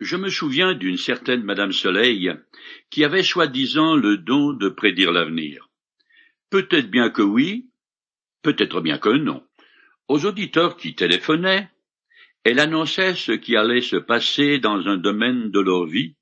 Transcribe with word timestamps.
Je 0.00 0.16
me 0.16 0.30
souviens 0.30 0.72
d'une 0.72 0.96
certaine 0.96 1.42
Madame 1.42 1.72
Soleil 1.72 2.32
qui 2.88 3.04
avait 3.04 3.22
soi-disant 3.22 3.96
le 3.96 4.16
don 4.16 4.54
de 4.54 4.70
prédire 4.70 5.12
l'avenir. 5.12 5.68
Peut-être 6.48 6.90
bien 6.90 7.10
que 7.10 7.20
oui, 7.20 7.70
peut-être 8.42 8.80
bien 8.80 8.96
que 8.96 9.10
non. 9.10 9.46
Aux 10.08 10.24
auditeurs 10.24 10.78
qui 10.78 10.94
téléphonaient, 10.94 11.68
elle 12.44 12.60
annonçait 12.60 13.14
ce 13.14 13.32
qui 13.32 13.56
allait 13.56 13.82
se 13.82 13.96
passer 13.96 14.58
dans 14.58 14.88
un 14.88 14.96
domaine 14.96 15.50
de 15.50 15.60
leur 15.60 15.84
vie, 15.84 16.16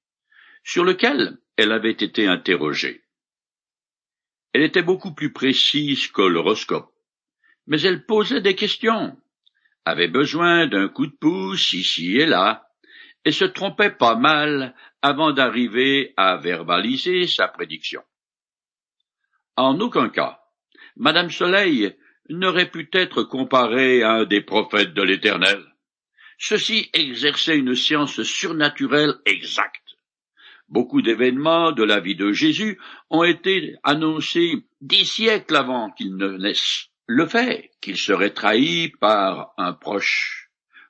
sur 0.65 0.85
lequel 0.85 1.39
elle 1.57 1.71
avait 1.71 1.93
été 1.93 2.27
interrogée. 2.27 3.05
Elle 4.53 4.63
était 4.63 4.83
beaucoup 4.83 5.15
plus 5.15 5.33
précise 5.33 6.09
que 6.09 6.23
l'horoscope, 6.23 6.93
mais 7.69 7.81
elle 7.83 8.05
posait 8.07 8.41
des 8.41 8.57
questions, 8.57 9.17
avait 9.85 10.09
besoin 10.09 10.67
d'un 10.67 10.89
coup 10.89 11.07
de 11.07 11.17
pouce 11.17 11.73
ici 11.73 12.17
et 12.17 12.27
là, 12.27 12.68
et 13.25 13.33
se 13.33 13.45
trompait 13.45 13.91
pas 13.91 14.17
mal 14.17 14.75
avant 15.03 15.33
d'arriver 15.33 16.15
à 16.17 16.37
verbaliser 16.37 17.27
sa 17.27 17.49
prédiction. 17.49 18.03
En 19.57 19.81
aucun 19.81 20.09
cas, 20.09 20.41
Madame 20.97 21.31
Soleil 21.31 21.97
n'aurait 22.29 22.71
pu 22.71 22.89
être 22.93 23.23
comparée 23.23 24.03
à 24.03 24.13
un 24.13 24.25
des 24.25 24.41
prophètes 24.41 24.95
de 24.95 25.03
l'Éternel. 25.03 25.65
Ceux-ci 26.39 26.91
exerçaient 26.93 27.59
une 27.59 27.75
science 27.75 28.23
surnaturelle 28.23 29.15
exacte. 29.27 29.97
Beaucoup 30.69 31.03
d'événements 31.03 31.73
de 31.73 31.83
la 31.83 31.99
vie 31.99 32.15
de 32.15 32.33
Jésus 32.33 32.79
ont 33.11 33.25
été 33.25 33.75
annoncés 33.83 34.67
dix 34.81 35.07
siècles 35.07 35.57
avant 35.57 35.91
qu'il 35.91 36.17
ne 36.17 36.37
naisse. 36.37 36.89
Le 37.07 37.27
fait 37.27 37.71
qu'il 37.81 37.97
serait 37.97 38.35
trahi 38.35 38.93
par 39.01 39.55
un 39.57 39.73
proche 39.73 40.48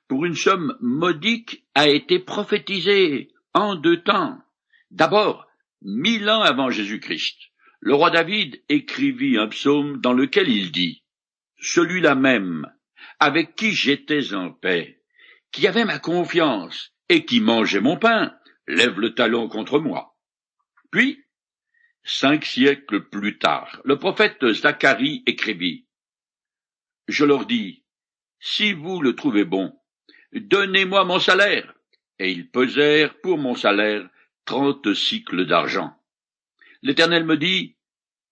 pour 0.09 0.25
une 0.25 0.35
somme 0.35 0.75
modique, 0.81 1.63
a 1.75 1.87
été 1.87 2.19
prophétisé 2.19 3.31
en 3.53 3.75
deux 3.75 4.01
temps. 4.01 4.39
D'abord, 4.89 5.47
mille 5.83 6.27
ans 6.29 6.41
avant 6.41 6.71
Jésus-Christ, 6.71 7.37
le 7.79 7.93
roi 7.93 8.09
David 8.09 8.61
écrivit 8.67 9.37
un 9.37 9.47
psaume 9.47 10.01
dans 10.01 10.13
lequel 10.13 10.49
il 10.49 10.71
dit 10.71 11.03
Celui-là 11.61 12.15
même, 12.15 12.65
avec 13.19 13.55
qui 13.55 13.71
j'étais 13.71 14.33
en 14.33 14.51
paix, 14.51 14.99
qui 15.51 15.67
avait 15.67 15.85
ma 15.85 15.99
confiance 15.99 16.91
et 17.07 17.23
qui 17.23 17.39
mangeait 17.39 17.79
mon 17.79 17.95
pain, 17.95 18.35
lève 18.67 18.99
le 18.99 19.13
talon 19.13 19.47
contre 19.47 19.79
moi. 19.79 20.17
Puis, 20.91 21.23
cinq 22.03 22.45
siècles 22.45 23.07
plus 23.09 23.37
tard, 23.37 23.79
le 23.85 23.99
prophète 23.99 24.53
Zacharie 24.53 25.21
écrivit 25.27 25.85
Je 27.07 27.25
leur 27.25 27.45
dis, 27.45 27.83
si 28.39 28.73
vous 28.73 29.01
le 29.01 29.15
trouvez 29.15 29.45
bon, 29.45 29.78
Donnez-moi 30.33 31.05
mon 31.05 31.19
salaire. 31.19 31.73
Et 32.19 32.31
ils 32.31 32.49
pesèrent 32.49 33.19
pour 33.21 33.37
mon 33.37 33.55
salaire 33.55 34.07
trente 34.45 34.93
cycles 34.93 35.45
d'argent. 35.45 35.95
L'Éternel 36.81 37.25
me 37.25 37.37
dit, 37.37 37.77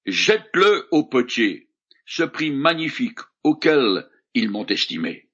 Jette-le 0.05 0.87
au 0.91 1.03
potier, 1.03 1.69
ce 2.05 2.23
prix 2.23 2.51
magnifique 2.51 3.19
auquel 3.43 4.07
ils 4.33 4.49
m'ont 4.49 4.65
estimé. 4.65 5.29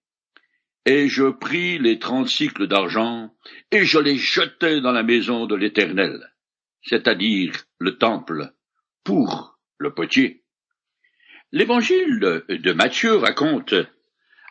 Et 0.86 1.08
je 1.08 1.30
pris 1.30 1.80
les 1.80 2.00
trente 2.00 2.28
cycles 2.28 2.68
d'argent, 2.68 3.34
et 3.72 3.86
je 3.86 4.00
les 4.00 4.18
jetai 4.18 4.82
dans 4.82 4.92
la 4.92 5.04
maison 5.04 5.46
de 5.46 5.56
l'Éternel, 5.56 6.34
c'est-à-dire 6.82 7.54
le 7.80 7.98
temple, 7.98 8.52
pour 9.04 9.58
le 9.78 9.94
potier. 9.94 10.44
L'évangile 11.52 12.44
de 12.50 12.74
Matthieu 12.74 13.16
raconte 13.16 13.76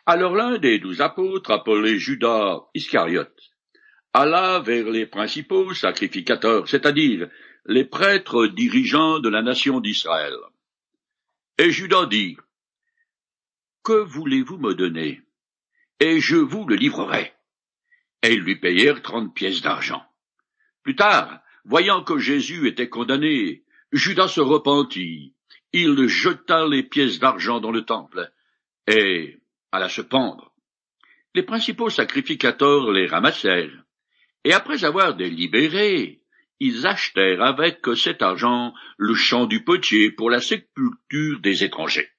alors 0.05 0.35
l'un 0.35 0.57
des 0.57 0.79
douze 0.79 1.01
apôtres, 1.01 1.51
appelé 1.51 1.97
Judas 1.97 2.61
Iscariote, 2.73 3.53
alla 4.13 4.59
vers 4.59 4.89
les 4.89 5.05
principaux 5.05 5.73
sacrificateurs, 5.73 6.67
c'est-à-dire 6.67 7.29
les 7.65 7.85
prêtres 7.85 8.47
dirigeants 8.47 9.19
de 9.19 9.29
la 9.29 9.41
nation 9.41 9.79
d'Israël. 9.79 10.35
Et 11.57 11.71
Judas 11.71 12.05
dit, 12.07 12.35
Que 13.83 14.03
voulez-vous 14.03 14.57
me 14.57 14.73
donner? 14.73 15.21
Et 15.99 16.19
je 16.19 16.35
vous 16.35 16.65
le 16.67 16.75
livrerai. 16.75 17.33
Et 18.23 18.33
ils 18.33 18.41
lui 18.41 18.57
payèrent 18.57 19.01
trente 19.01 19.33
pièces 19.33 19.61
d'argent. 19.61 20.03
Plus 20.81 20.95
tard, 20.95 21.39
voyant 21.63 22.03
que 22.03 22.17
Jésus 22.17 22.67
était 22.67 22.89
condamné, 22.89 23.63
Judas 23.93 24.27
se 24.27 24.41
repentit. 24.41 25.33
Il 25.71 26.07
jeta 26.07 26.67
les 26.67 26.83
pièces 26.83 27.19
d'argent 27.19 27.61
dans 27.61 27.71
le 27.71 27.85
temple. 27.85 28.31
Et 28.87 29.39
alla 29.73 29.89
se 29.89 30.01
pendre. 30.01 30.53
Les 31.33 31.41
principaux 31.41 31.89
sacrificateurs 31.89 32.91
les 32.91 33.07
ramassèrent, 33.07 33.83
et 34.43 34.53
après 34.53 34.85
avoir 34.85 35.15
délibéré, 35.15 36.21
ils 36.59 36.85
achetèrent 36.85 37.41
avec 37.41 37.79
cet 37.95 38.21
argent 38.21 38.73
le 38.97 39.15
champ 39.15 39.47
du 39.47 39.63
potier 39.63 40.11
pour 40.11 40.29
la 40.29 40.39
sépulture 40.39 41.39
des 41.41 41.63
étrangers. 41.63 42.09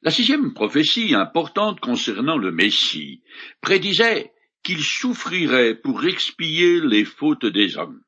La 0.00 0.10
sixième 0.10 0.54
prophétie 0.54 1.14
importante 1.14 1.78
concernant 1.78 2.38
le 2.38 2.50
Messie 2.50 3.22
prédisait 3.60 4.32
qu'il 4.62 4.82
souffrirait 4.82 5.74
pour 5.74 6.06
expier 6.06 6.80
les 6.80 7.04
fautes 7.04 7.46
des 7.46 7.76
hommes. 7.76 8.02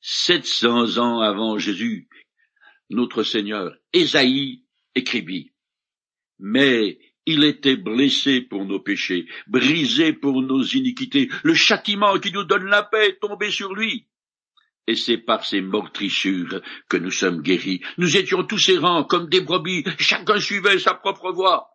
Sept 0.00 0.46
cents 0.46 0.98
ans 0.98 1.20
avant 1.20 1.58
Jésus, 1.58 2.08
notre 2.90 3.24
Seigneur 3.24 3.74
Ésaïe 3.92 4.62
écrivit 4.94 5.53
mais 6.38 6.98
il 7.26 7.44
était 7.44 7.76
blessé 7.76 8.42
pour 8.42 8.64
nos 8.64 8.80
péchés, 8.80 9.26
brisé 9.46 10.12
pour 10.12 10.42
nos 10.42 10.62
iniquités, 10.62 11.30
le 11.42 11.54
châtiment 11.54 12.18
qui 12.18 12.32
nous 12.32 12.44
donne 12.44 12.66
la 12.66 12.82
paix 12.82 13.08
est 13.08 13.20
tombé 13.20 13.50
sur 13.50 13.74
lui. 13.74 14.06
Et 14.86 14.96
c'est 14.96 15.18
par 15.18 15.46
ses 15.46 15.62
meurtrissures 15.62 16.60
que 16.90 16.98
nous 16.98 17.10
sommes 17.10 17.40
guéris. 17.40 17.80
Nous 17.96 18.18
étions 18.18 18.44
tous 18.44 18.68
errants 18.68 19.04
comme 19.04 19.30
des 19.30 19.40
brebis, 19.40 19.84
chacun 19.98 20.38
suivait 20.38 20.78
sa 20.78 20.94
propre 20.94 21.32
voie. 21.32 21.70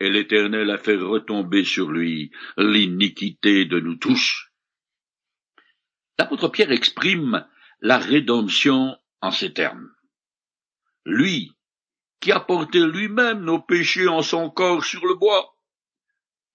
Et 0.00 0.10
l'Éternel 0.10 0.70
a 0.70 0.78
fait 0.78 0.96
retomber 0.96 1.64
sur 1.64 1.90
lui 1.90 2.30
l'iniquité 2.56 3.64
de 3.64 3.78
nous 3.78 3.96
tous. 3.96 4.48
L'apôtre 6.18 6.48
Pierre 6.48 6.72
exprime 6.72 7.46
la 7.80 7.98
rédemption 7.98 8.96
en 9.20 9.30
ces 9.30 9.52
termes. 9.52 9.90
Lui, 11.04 11.52
qui 12.20 12.32
a 12.32 12.40
porté 12.40 12.80
lui-même 12.80 13.40
nos 13.40 13.60
péchés 13.60 14.08
en 14.08 14.22
son 14.22 14.50
corps 14.50 14.84
sur 14.84 15.04
le 15.06 15.14
bois. 15.14 15.54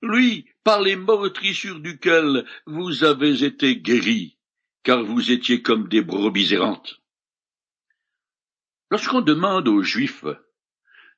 Lui, 0.02 0.50
par 0.64 0.82
les 0.82 0.96
meurtrissures 0.96 1.80
duquel 1.80 2.46
vous 2.66 3.04
avez 3.04 3.44
été 3.44 3.78
guéris, 3.78 4.38
car 4.84 5.04
vous 5.04 5.32
étiez 5.32 5.62
comme 5.62 5.88
des 5.88 6.02
brebis 6.02 6.54
errantes. 6.54 7.00
Lorsqu'on 8.92 9.22
demande 9.22 9.68
aux 9.68 9.82
Juifs 9.82 10.26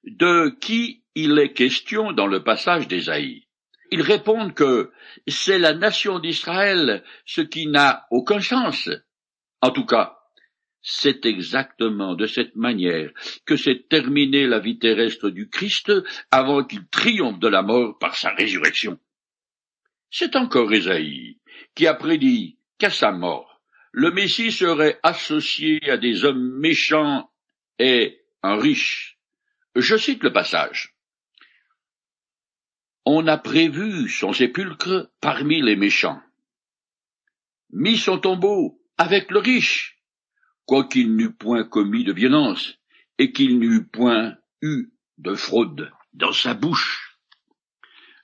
de 0.04 0.50
qui 0.62 1.04
il 1.16 1.40
est 1.40 1.54
question 1.54 2.12
dans 2.12 2.28
le 2.28 2.44
passage 2.44 2.88
d'Ésaïe, 2.88 3.48
ils 3.92 4.02
répondent 4.02 4.54
que 4.54 4.92
c'est 5.28 5.58
la 5.58 5.74
nation 5.74 6.20
d'Israël, 6.20 7.04
ce 7.26 7.42
qui 7.42 7.68
n'a 7.68 8.06
aucun 8.12 8.40
sens. 8.40 8.90
En 9.62 9.72
tout 9.72 9.86
cas, 9.86 10.20
c'est 10.88 11.26
exactement 11.26 12.14
de 12.14 12.28
cette 12.28 12.56
manière 12.56 13.10
que 13.48 13.58
s'est 13.58 13.88
terminée 13.90 14.46
la 14.46 14.60
vie 14.60 14.78
terrestre 14.78 15.32
du 15.32 15.50
Christ 15.50 15.92
avant 16.30 16.64
qu'il 16.64 16.88
triomphe 16.88 17.40
de 17.40 17.48
la 17.48 17.64
mort 17.64 17.98
par 17.98 18.16
sa 18.16 18.30
résurrection. 18.30 19.00
C'est 20.12 20.36
encore 20.36 20.72
Ésaïe 20.72 21.40
qui 21.74 21.88
a 21.88 21.96
prédit 21.96 22.60
qu'à 22.78 22.92
sa 22.92 23.12
mort, 23.12 23.64
le 23.94 24.12
Messie 24.12 24.52
serait 24.52 25.00
associé 25.02 25.80
à 25.90 25.98
des 25.98 26.24
hommes 26.24 26.60
méchants 26.60 27.32
et 27.80 28.22
un 28.44 28.58
riche. 28.58 29.18
Je 29.76 29.98
cite 29.98 30.22
le 30.22 30.34
passage. 30.34 30.96
On 33.06 33.26
a 33.26 33.40
prévu 33.40 34.08
son 34.08 34.34
sépulcre 34.34 35.10
parmi 35.20 35.64
les 35.64 35.76
méchants, 35.76 36.22
mis 37.72 37.98
son 37.98 38.20
tombeau 38.20 38.80
avec 38.98 39.32
le 39.32 39.40
riche, 39.40 39.95
quoiqu'il 40.66 41.16
n'eût 41.16 41.34
point 41.34 41.64
commis 41.64 42.04
de 42.04 42.14
violence, 42.14 42.76
et 43.18 43.32
qu'il 43.32 43.60
n'eût 43.60 43.86
point 43.86 44.36
eu 44.62 44.92
de 45.18 45.36
fraude 45.36 45.92
dans 46.14 46.34
sa 46.34 46.54
bouche. 46.54 47.18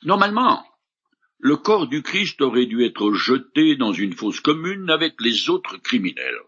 Normalement, 0.03 0.65
le 1.39 1.57
corps 1.57 1.87
du 1.87 2.01
Christ 2.01 2.41
aurait 2.41 2.65
dû 2.65 2.83
être 2.83 3.13
jeté 3.13 3.75
dans 3.75 3.93
une 3.93 4.13
fosse 4.13 4.39
commune 4.39 4.89
avec 4.89 5.15
les 5.21 5.49
autres 5.49 5.77
criminels. 5.77 6.39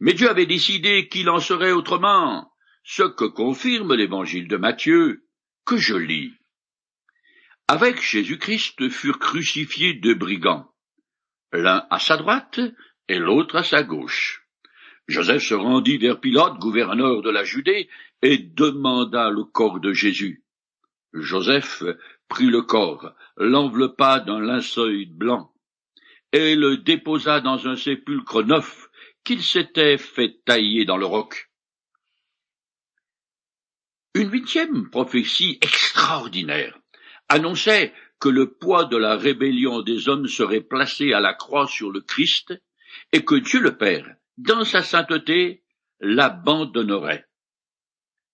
Mais 0.00 0.12
Dieu 0.12 0.28
avait 0.28 0.46
décidé 0.46 1.08
qu'il 1.08 1.30
en 1.30 1.40
serait 1.40 1.72
autrement, 1.72 2.50
ce 2.84 3.02
que 3.02 3.24
confirme 3.24 3.94
l'évangile 3.94 4.48
de 4.48 4.56
Matthieu, 4.56 5.26
que 5.64 5.76
je 5.76 5.94
lis. 5.94 6.32
Avec 7.68 8.00
Jésus-Christ 8.00 8.88
furent 8.90 9.18
crucifiés 9.18 9.94
deux 9.94 10.14
brigands, 10.14 10.70
l'un 11.52 11.86
à 11.90 11.98
sa 11.98 12.16
droite 12.16 12.60
et 13.08 13.18
l'autre 13.18 13.56
à 13.56 13.64
sa 13.64 13.82
gauche. 13.82 14.45
Joseph 15.08 15.42
se 15.42 15.54
rendit 15.54 15.98
vers 15.98 16.20
Pilate, 16.20 16.58
gouverneur 16.58 17.22
de 17.22 17.30
la 17.30 17.44
Judée, 17.44 17.88
et 18.22 18.38
demanda 18.38 19.30
le 19.30 19.44
corps 19.44 19.80
de 19.80 19.92
Jésus. 19.92 20.42
Joseph 21.12 21.84
prit 22.28 22.46
le 22.46 22.62
corps, 22.62 23.14
l'enveloppa 23.36 24.20
d'un 24.20 24.40
linceul 24.40 25.06
blanc, 25.06 25.52
et 26.32 26.56
le 26.56 26.78
déposa 26.78 27.40
dans 27.40 27.68
un 27.68 27.76
sépulcre 27.76 28.42
neuf 28.42 28.88
qu'il 29.24 29.42
s'était 29.42 29.98
fait 29.98 30.40
tailler 30.44 30.84
dans 30.84 30.96
le 30.96 31.06
roc. 31.06 31.50
Une 34.14 34.30
huitième 34.30 34.90
prophétie 34.90 35.58
extraordinaire 35.60 36.78
annonçait 37.28 37.92
que 38.18 38.28
le 38.28 38.54
poids 38.54 38.84
de 38.84 38.96
la 38.96 39.16
rébellion 39.16 39.82
des 39.82 40.08
hommes 40.08 40.26
serait 40.26 40.62
placé 40.62 41.12
à 41.12 41.20
la 41.20 41.34
croix 41.34 41.66
sur 41.66 41.90
le 41.90 42.00
Christ 42.00 42.54
et 43.12 43.24
que 43.24 43.34
Dieu 43.34 43.60
le 43.60 43.76
Père, 43.76 44.06
dans 44.38 44.64
sa 44.64 44.82
sainteté, 44.82 45.64
l'abandonnerait. 46.00 47.26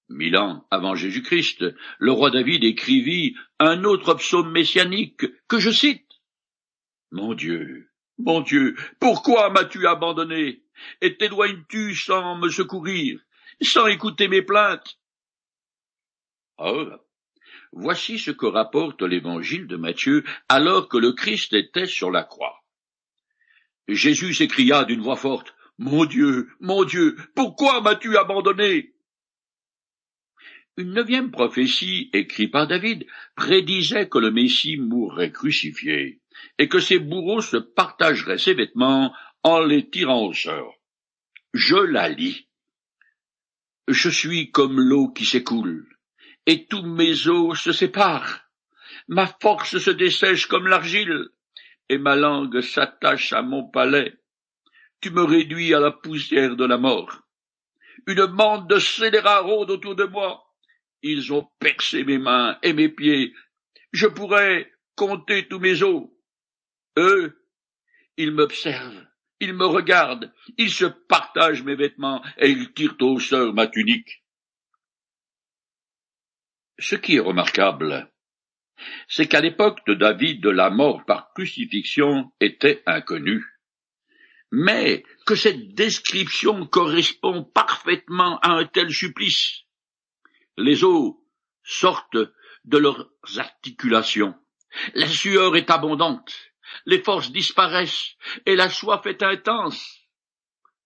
Mille 0.08 0.36
ans 0.36 0.66
avant 0.70 0.94
Jésus-Christ, 0.94 1.64
le 1.98 2.12
roi 2.12 2.30
David 2.30 2.64
écrivit 2.64 3.34
un 3.58 3.84
autre 3.84 4.14
psaume 4.14 4.50
messianique 4.50 5.24
que 5.48 5.58
je 5.58 5.70
cite. 5.70 6.08
Mon 7.10 7.34
Dieu, 7.34 7.90
mon 8.18 8.40
Dieu, 8.40 8.76
pourquoi 9.00 9.50
m'as-tu 9.50 9.86
abandonné? 9.86 10.64
Et 11.00 11.16
t'éloignes-tu 11.16 11.94
sans 11.94 12.36
me 12.36 12.48
secourir, 12.48 13.20
sans 13.62 13.86
écouter 13.86 14.28
mes 14.28 14.42
plaintes? 14.42 14.98
Or, 16.58 17.00
voici 17.72 18.18
ce 18.18 18.30
que 18.30 18.46
rapporte 18.46 19.02
l'évangile 19.02 19.66
de 19.66 19.76
Matthieu 19.76 20.24
alors 20.48 20.88
que 20.88 20.98
le 20.98 21.12
Christ 21.12 21.52
était 21.54 21.86
sur 21.86 22.10
la 22.10 22.22
croix. 22.22 22.62
Jésus 23.88 24.34
s'écria 24.34 24.84
d'une 24.84 25.00
voix 25.00 25.16
forte, 25.16 25.54
Mon 25.78 26.04
Dieu, 26.04 26.50
mon 26.60 26.84
Dieu, 26.84 27.16
pourquoi 27.34 27.80
m'as-tu 27.80 28.16
abandonné? 28.16 28.94
Une 30.76 30.92
neuvième 30.92 31.30
prophétie, 31.30 32.08
écrite 32.12 32.50
par 32.50 32.66
David, 32.66 33.06
prédisait 33.36 34.08
que 34.08 34.18
le 34.18 34.30
Messie 34.30 34.76
mourrait 34.76 35.32
crucifié, 35.32 36.20
et 36.58 36.68
que 36.68 36.78
ses 36.78 36.98
bourreaux 36.98 37.42
se 37.42 37.58
partageraient 37.58 38.38
ses 38.38 38.54
vêtements 38.54 39.14
en 39.42 39.60
les 39.60 39.90
tirant 39.90 40.24
au 40.24 40.32
sort. 40.32 40.78
Je 41.52 41.76
la 41.76 42.08
lis. 42.08 42.48
Je 43.88 44.08
suis 44.08 44.50
comme 44.50 44.80
l'eau 44.80 45.08
qui 45.08 45.26
s'écoule, 45.26 45.86
et 46.46 46.66
tous 46.66 46.82
mes 46.82 47.28
os 47.28 47.60
se 47.60 47.72
séparent. 47.72 48.40
Ma 49.08 49.26
force 49.26 49.78
se 49.78 49.90
dessèche 49.90 50.46
comme 50.46 50.68
l'argile, 50.68 51.28
et 51.88 51.98
ma 51.98 52.16
langue 52.16 52.60
s'attache 52.60 53.32
à 53.32 53.42
mon 53.42 53.68
palais. 53.68 54.21
Tu 55.02 55.10
me 55.10 55.24
réduis 55.24 55.74
à 55.74 55.80
la 55.80 55.90
poussière 55.90 56.54
de 56.54 56.64
la 56.64 56.78
mort. 56.78 57.22
Une 58.06 58.24
bande 58.26 58.68
de 58.68 58.78
scélérats 58.78 59.40
rôde 59.40 59.70
autour 59.70 59.96
de 59.96 60.04
moi. 60.04 60.44
Ils 61.02 61.32
ont 61.32 61.48
percé 61.58 62.04
mes 62.04 62.18
mains 62.18 62.56
et 62.62 62.72
mes 62.72 62.88
pieds. 62.88 63.34
Je 63.92 64.06
pourrais 64.06 64.72
compter 64.94 65.48
tous 65.48 65.58
mes 65.58 65.82
os. 65.82 66.08
Eux, 66.96 67.44
ils 68.16 68.30
m'observent, 68.30 69.06
ils 69.40 69.54
me 69.54 69.66
regardent, 69.66 70.32
ils 70.56 70.70
se 70.70 70.84
partagent 70.84 71.64
mes 71.64 71.74
vêtements 71.74 72.22
et 72.38 72.50
ils 72.50 72.72
tirent 72.72 72.96
au 73.00 73.18
sort 73.18 73.52
ma 73.52 73.66
tunique. 73.66 74.22
Ce 76.78 76.94
qui 76.94 77.16
est 77.16 77.20
remarquable, 77.20 78.08
c'est 79.08 79.26
qu'à 79.26 79.40
l'époque 79.40 79.84
de 79.86 79.94
David, 79.94 80.44
la 80.46 80.70
mort 80.70 81.04
par 81.04 81.32
crucifixion 81.32 82.32
était 82.40 82.82
inconnue, 82.86 83.51
mais 84.52 85.02
que 85.26 85.34
cette 85.34 85.74
description 85.74 86.66
correspond 86.66 87.42
parfaitement 87.42 88.38
à 88.40 88.52
un 88.52 88.66
tel 88.66 88.92
supplice. 88.92 89.62
Les 90.56 90.84
os 90.84 91.14
sortent 91.64 92.18
de 92.64 92.78
leurs 92.78 93.10
articulations, 93.38 94.34
la 94.94 95.08
sueur 95.08 95.56
est 95.56 95.70
abondante, 95.70 96.34
les 96.86 97.02
forces 97.02 97.32
disparaissent 97.32 98.14
et 98.46 98.54
la 98.54 98.68
soif 98.68 99.06
est 99.06 99.22
intense. 99.22 99.98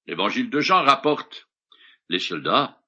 L'évangile 0.06 0.48
de 0.48 0.60
Jean 0.60 0.82
rapporte 0.84 1.48
les 2.08 2.20
soldats 2.20 2.80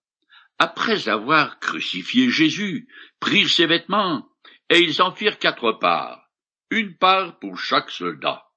après 0.59 1.09
avoir 1.09 1.61
crucifié 1.61 2.31
Jésus, 2.31 2.89
prirent 3.21 3.49
ses 3.49 3.67
vêtements, 3.67 4.29
et 4.71 4.81
ils 4.81 5.01
en 5.01 5.13
firent 5.13 5.39
quatre 5.39 5.73
parts, 5.73 6.29
une 6.71 6.97
part 6.97 7.39
pour 7.39 7.59
chaque 7.59 7.91
soldat. 7.91 8.48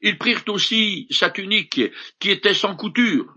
Ils 0.00 0.18
prirent 0.18 0.44
aussi 0.48 1.06
sa 1.10 1.30
tunique, 1.30 1.80
qui 2.18 2.30
était 2.30 2.54
sans 2.54 2.76
couture, 2.76 3.34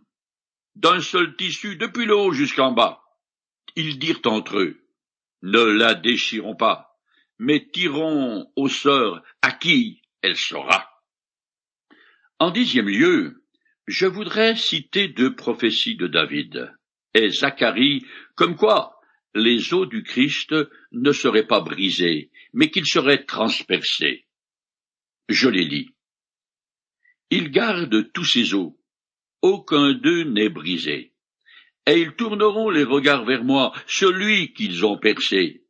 d'un 0.75 1.01
seul 1.01 1.35
tissu 1.35 1.75
depuis 1.75 2.05
le 2.05 2.15
haut 2.15 2.33
jusqu'en 2.33 2.71
bas. 2.71 3.03
Ils 3.75 3.99
dirent 3.99 4.21
entre 4.25 4.59
eux, 4.59 4.81
Ne 5.41 5.63
la 5.63 5.93
déchirons 5.93 6.55
pas, 6.55 6.99
mais 7.39 7.67
tirons 7.71 8.51
au 8.55 8.69
sort 8.69 9.21
à 9.41 9.51
qui 9.51 10.01
elle 10.21 10.37
sera. 10.37 10.89
En 12.39 12.51
dixième 12.51 12.89
lieu, 12.89 13.43
je 13.87 14.05
voudrais 14.05 14.55
citer 14.55 15.07
deux 15.07 15.35
prophéties 15.35 15.95
de 15.95 16.07
David 16.07 16.73
et 17.13 17.29
Zacharie, 17.29 18.05
comme 18.35 18.55
quoi 18.55 18.99
les 19.35 19.73
os 19.73 19.87
du 19.87 20.03
Christ 20.03 20.55
ne 20.91 21.11
seraient 21.11 21.47
pas 21.47 21.61
brisés, 21.61 22.31
mais 22.53 22.69
qu'ils 22.69 22.85
seraient 22.85 23.25
transpercés. 23.25 24.25
Je 25.29 25.49
les 25.49 25.65
lis. 25.65 25.95
Ils 27.35 27.49
gardent 27.49 28.11
tous 28.11 28.25
ces 28.25 28.53
os, 28.53 28.73
aucun 29.41 29.93
d'eux 29.93 30.23
n'est 30.23 30.49
brisé, 30.49 31.15
et 31.87 31.99
ils 31.99 32.15
tourneront 32.15 32.69
les 32.69 32.83
regards 32.83 33.25
vers 33.25 33.43
moi, 33.43 33.73
celui 33.87 34.53
qu'ils 34.53 34.85
ont 34.85 34.99
percé. 34.99 35.65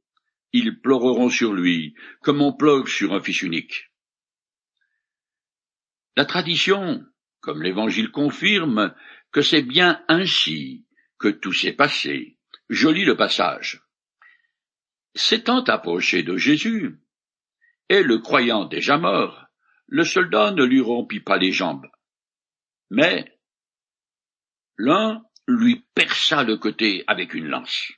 Ils 0.52 0.82
pleureront 0.82 1.30
sur 1.30 1.54
lui, 1.54 1.96
comme 2.22 2.42
on 2.42 2.52
pleure 2.52 2.90
sur 2.90 3.14
un 3.14 3.22
fils 3.22 3.44
unique. 3.44 3.92
La 6.18 6.26
tradition, 6.26 7.02
comme 7.40 7.64
l'Évangile 7.64 8.12
confirme, 8.12 8.94
que 9.32 9.42
c'est 9.42 9.64
bien 9.64 10.04
ainsi 10.10 10.86
que 11.18 11.30
tout 11.30 11.54
s'est 11.54 11.72
passé. 11.72 12.38
Je 12.68 12.90
lis 12.90 13.06
le 13.06 13.16
passage. 13.16 13.82
S'étant 15.16 15.64
approché 15.64 16.24
de 16.24 16.36
Jésus, 16.36 17.00
et 17.88 18.04
le 18.04 18.18
croyant 18.18 18.66
déjà 18.66 18.98
mort, 18.98 19.43
le 19.88 20.04
soldat 20.04 20.52
ne 20.52 20.64
lui 20.64 20.82
rompit 20.82 21.20
pas 21.20 21.38
les 21.38 21.52
jambes. 21.52 21.86
Mais 22.90 23.32
l'un 24.78 25.24
lui 25.48 25.84
perça 25.94 26.44
le 26.44 26.58
côté 26.58 27.04
avec 27.08 27.34
une 27.34 27.48
lance. 27.48 27.92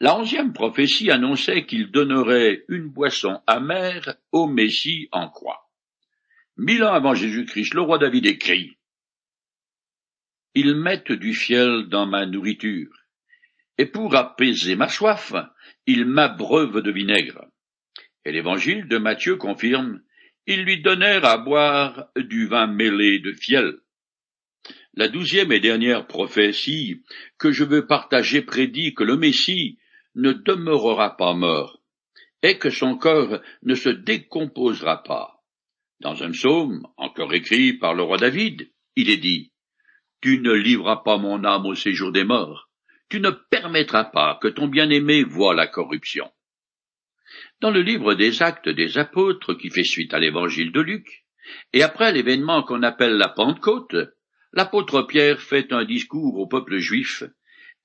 La 0.00 0.18
onzième 0.18 0.52
prophétie 0.52 1.10
annonçait 1.10 1.66
qu'il 1.66 1.90
donnerait 1.90 2.64
une 2.68 2.88
boisson 2.88 3.40
amère 3.46 4.16
au 4.32 4.46
Messie 4.46 5.08
en 5.12 5.28
croix. 5.28 5.70
Mille 6.56 6.84
ans 6.84 6.92
avant 6.92 7.14
Jésus-Christ, 7.14 7.74
le 7.74 7.82
roi 7.82 7.98
David 7.98 8.26
écrit 8.26 8.76
ils 10.56 10.74
mettent 10.74 11.12
du 11.12 11.34
fiel 11.34 11.90
dans 11.90 12.06
ma 12.06 12.24
nourriture, 12.24 12.90
et 13.76 13.84
pour 13.84 14.16
apaiser 14.16 14.74
ma 14.74 14.88
soif, 14.88 15.34
ils 15.84 16.06
m'abreuvent 16.06 16.80
de 16.80 16.90
vinaigre. 16.90 17.44
Et 18.24 18.32
l'évangile 18.32 18.88
de 18.88 18.96
Matthieu 18.96 19.36
confirme, 19.36 20.00
ils 20.46 20.62
lui 20.62 20.80
donnèrent 20.80 21.24
à 21.24 21.38
boire 21.38 22.08
du 22.16 22.46
vin 22.46 22.66
mêlé 22.66 23.18
de 23.18 23.32
fiel. 23.32 23.78
La 24.94 25.08
douzième 25.08 25.52
et 25.52 25.60
dernière 25.60 26.06
prophétie 26.06 27.02
que 27.38 27.52
je 27.52 27.64
veux 27.64 27.86
partager 27.86 28.42
prédit 28.42 28.94
que 28.94 29.04
le 29.04 29.16
Messie 29.16 29.78
ne 30.14 30.32
demeurera 30.32 31.16
pas 31.16 31.34
mort, 31.34 31.82
et 32.42 32.58
que 32.58 32.70
son 32.70 32.96
corps 32.96 33.40
ne 33.62 33.74
se 33.74 33.90
décomposera 33.90 35.02
pas. 35.02 35.42
Dans 36.00 36.22
un 36.22 36.30
psaume, 36.30 36.86
encore 36.96 37.34
écrit 37.34 37.74
par 37.74 37.94
le 37.94 38.02
roi 38.02 38.16
David, 38.16 38.70
il 38.96 39.10
est 39.10 39.18
dit 39.18 39.52
tu 40.22 40.40
ne 40.40 40.52
livreras 40.52 41.02
pas 41.04 41.18
mon 41.18 41.44
âme 41.44 41.66
au 41.66 41.74
séjour 41.74 42.10
des 42.10 42.24
morts. 42.24 42.68
Tu 43.08 43.20
ne 43.20 43.30
permettras 43.30 44.04
pas 44.04 44.38
que 44.42 44.48
ton 44.48 44.66
bien-aimé 44.66 45.22
voie 45.22 45.54
la 45.54 45.66
corruption. 45.66 46.28
Dans 47.60 47.70
le 47.70 47.80
livre 47.80 48.12
des 48.12 48.42
actes 48.42 48.68
des 48.68 48.98
apôtres 48.98 49.54
qui 49.54 49.70
fait 49.70 49.84
suite 49.84 50.12
à 50.12 50.18
l'évangile 50.18 50.72
de 50.72 50.80
Luc, 50.80 51.24
et 51.72 51.82
après 51.82 52.12
l'événement 52.12 52.62
qu'on 52.62 52.82
appelle 52.82 53.16
la 53.16 53.28
Pentecôte, 53.28 53.96
l'apôtre 54.52 55.02
Pierre 55.02 55.40
fait 55.40 55.72
un 55.72 55.84
discours 55.84 56.38
au 56.38 56.46
peuple 56.46 56.76
juif 56.76 57.22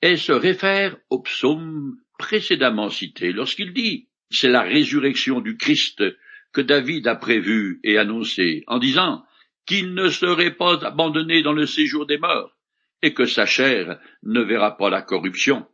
et 0.02 0.18
se 0.18 0.34
réfère 0.34 0.98
au 1.10 1.22
psaume 1.22 1.96
précédemment 2.18 2.90
cité 2.90 3.32
lorsqu'il 3.32 3.74
dit 3.74 4.10
c'est 4.30 4.50
la 4.50 4.62
résurrection 4.62 5.40
du 5.40 5.56
Christ 5.56 6.04
que 6.52 6.62
David 6.62 7.08
a 7.08 7.16
prévu 7.16 7.80
et 7.84 7.98
annoncé 7.98 8.64
en 8.68 8.78
disant 8.78 9.24
qu'il 9.66 9.94
ne 9.94 10.10
serait 10.10 10.56
pas 10.56 10.86
abandonné 10.86 11.44
dans 11.44 11.54
le 11.54 11.66
séjour 11.66 12.06
des 12.06 12.18
morts, 12.18 12.58
et 13.02 13.14
que 13.14 13.26
sa 13.26 13.46
chair 13.46 14.00
ne 14.24 14.42
verra 14.42 14.76
pas 14.76 14.90
la 14.90 15.02
corruption. 15.02 15.66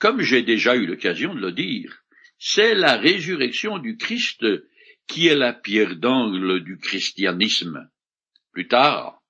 Comme 0.00 0.22
j'ai 0.22 0.42
déjà 0.42 0.76
eu 0.76 0.86
l'occasion 0.86 1.34
de 1.34 1.40
le 1.40 1.52
dire, 1.52 2.02
c'est 2.38 2.74
la 2.74 2.96
résurrection 2.96 3.78
du 3.78 3.98
Christ 3.98 4.46
qui 5.06 5.26
est 5.26 5.36
la 5.36 5.52
pierre 5.52 5.96
d'angle 5.96 6.64
du 6.64 6.78
christianisme. 6.78 7.86
Plus 8.52 8.66
tard, 8.66 9.20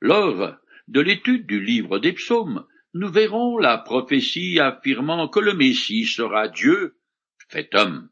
lors 0.00 0.56
de 0.86 1.00
l'étude 1.00 1.46
du 1.46 1.60
livre 1.60 1.98
des 1.98 2.12
psaumes, 2.12 2.64
nous 2.94 3.10
verrons 3.10 3.58
la 3.58 3.78
prophétie 3.78 4.60
affirmant 4.60 5.26
que 5.26 5.40
le 5.40 5.54
Messie 5.54 6.06
sera 6.06 6.46
Dieu 6.46 6.96
fait 7.48 7.74
homme. 7.74 8.08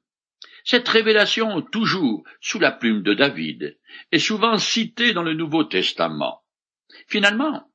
Cette 0.64 0.88
révélation, 0.88 1.62
toujours 1.62 2.24
sous 2.40 2.58
la 2.58 2.72
plume 2.72 3.02
de 3.02 3.14
David, 3.14 3.78
est 4.10 4.18
souvent 4.18 4.58
citée 4.58 5.12
dans 5.12 5.22
le 5.22 5.34
Nouveau 5.34 5.62
Testament. 5.62 6.42
Finalement, 7.06 7.69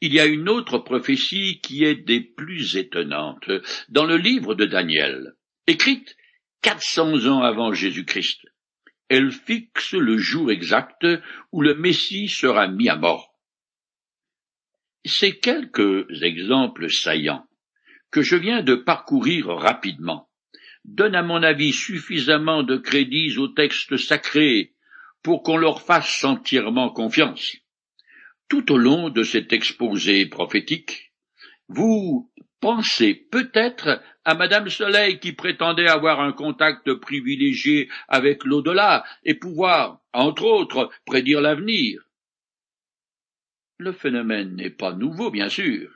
il 0.00 0.12
y 0.12 0.20
a 0.20 0.26
une 0.26 0.48
autre 0.48 0.78
prophétie 0.78 1.60
qui 1.60 1.84
est 1.84 1.96
des 1.96 2.20
plus 2.20 2.76
étonnantes 2.76 3.50
dans 3.88 4.04
le 4.04 4.16
livre 4.16 4.54
de 4.54 4.64
Daniel, 4.64 5.34
écrite 5.66 6.16
400 6.62 7.26
ans 7.26 7.42
avant 7.42 7.72
Jésus-Christ. 7.72 8.46
Elle 9.08 9.32
fixe 9.32 9.94
le 9.94 10.18
jour 10.18 10.50
exact 10.50 11.06
où 11.50 11.62
le 11.62 11.74
Messie 11.74 12.28
sera 12.28 12.68
mis 12.68 12.88
à 12.88 12.96
mort. 12.96 13.34
Ces 15.04 15.38
quelques 15.38 16.06
exemples 16.22 16.90
saillants 16.90 17.46
que 18.10 18.22
je 18.22 18.36
viens 18.36 18.62
de 18.62 18.74
parcourir 18.74 19.46
rapidement 19.48 20.28
donnent 20.84 21.14
à 21.14 21.22
mon 21.22 21.42
avis 21.42 21.72
suffisamment 21.72 22.62
de 22.62 22.76
crédits 22.76 23.36
aux 23.38 23.48
textes 23.48 23.96
sacrés 23.96 24.74
pour 25.22 25.42
qu'on 25.42 25.56
leur 25.56 25.82
fasse 25.82 26.24
entièrement 26.24 26.90
confiance. 26.90 27.56
Tout 28.48 28.72
au 28.72 28.78
long 28.78 29.10
de 29.10 29.24
cet 29.24 29.52
exposé 29.52 30.24
prophétique, 30.26 31.12
vous 31.68 32.32
pensez 32.60 33.14
peut-être 33.14 34.02
à 34.24 34.34
Madame 34.34 34.70
Soleil 34.70 35.20
qui 35.20 35.32
prétendait 35.32 35.88
avoir 35.88 36.20
un 36.20 36.32
contact 36.32 36.94
privilégié 36.94 37.90
avec 38.08 38.44
l'au-delà 38.44 39.04
et 39.24 39.34
pouvoir, 39.34 40.00
entre 40.12 40.44
autres, 40.44 40.90
prédire 41.04 41.42
l'avenir. 41.42 42.02
Le 43.76 43.92
phénomène 43.92 44.56
n'est 44.56 44.70
pas 44.70 44.92
nouveau, 44.92 45.30
bien 45.30 45.48
sûr. 45.48 45.90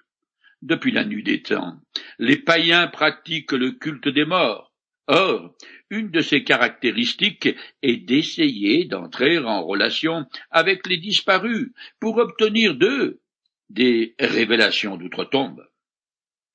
Depuis 0.61 0.93
la 0.93 1.05
nuit 1.05 1.25
des 1.25 1.43
temps, 1.43 1.81
les 2.19 2.37
païens 2.37 2.87
pratiquent 2.87 3.53
le 3.53 3.73
culte 3.73 4.09
des 4.09 4.25
morts, 4.25 4.72
Or, 5.09 5.55
une 5.91 6.11
de 6.11 6.21
ses 6.21 6.45
caractéristiques 6.45 7.49
est 7.83 7.97
d'essayer 7.97 8.85
d'entrer 8.85 9.39
en 9.39 9.65
relation 9.65 10.27
avec 10.51 10.87
les 10.87 10.99
disparus 10.99 11.73
pour 12.01 12.19
obtenir 12.19 12.77
d'eux 12.77 13.21
des 13.69 14.15
révélations 14.19 14.97
d'outre-tombe. 14.97 15.67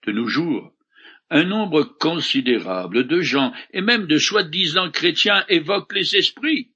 De 0.06 0.12
nos 0.12 0.28
jours, 0.28 0.74
un 1.30 1.44
nombre 1.44 1.84
considérable 1.84 3.06
de 3.06 3.22
gens 3.22 3.52
et 3.72 3.82
même 3.82 4.08
de 4.08 4.18
soi-disant 4.18 4.92
chrétiens 4.92 5.44
évoquent 5.50 5.94
les 5.94 6.16
esprits, 6.16 6.74